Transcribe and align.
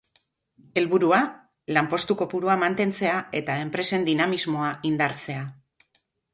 Helburua, 0.79 1.19
lanpostu 1.77 2.17
kopurua 2.23 2.57
mantentzea 2.65 3.21
eta 3.43 3.61
enpresen 3.67 4.11
dinamismoa 4.11 4.75
indartzea. 4.95 5.49